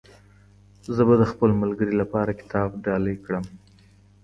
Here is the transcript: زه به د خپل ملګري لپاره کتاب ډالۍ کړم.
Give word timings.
زه 0.95 1.01
به 1.07 1.15
د 1.21 1.23
خپل 1.31 1.49
ملګري 1.61 1.93
لپاره 2.01 2.37
کتاب 2.41 2.69
ډالۍ 2.85 3.15
کړم. 3.25 3.45